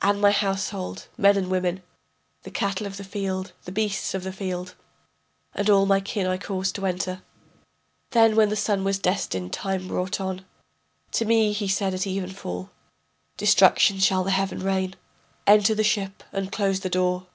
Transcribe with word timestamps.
And 0.00 0.20
my 0.20 0.30
household, 0.30 1.08
men 1.18 1.36
and 1.36 1.48
women, 1.50 1.82
The 2.44 2.52
cattle 2.52 2.86
of 2.86 2.98
the 2.98 3.02
field, 3.02 3.50
the 3.64 3.72
beasts 3.72 4.14
of 4.14 4.22
the 4.22 4.32
field, 4.32 4.76
And 5.56 5.68
all 5.68 5.86
my 5.86 5.98
kin 5.98 6.24
I 6.24 6.38
caused 6.38 6.76
to 6.76 6.86
enter. 6.86 7.22
Then 8.10 8.36
when 8.36 8.48
the 8.48 8.54
sun 8.54 8.84
the 8.84 8.92
destined 8.94 9.52
time 9.52 9.88
brought 9.88 10.20
on, 10.20 10.44
To 11.14 11.24
me 11.24 11.50
he 11.50 11.66
said 11.66 11.94
at 11.94 12.06
even 12.06 12.30
fall: 12.30 12.70
Destruction 13.36 13.98
shall 13.98 14.22
the 14.22 14.30
heaven 14.30 14.60
rain. 14.60 14.94
Enter 15.48 15.74
the 15.74 15.82
ship 15.82 16.22
and 16.30 16.52
close 16.52 16.78
the 16.78 16.88
door. 16.88 17.26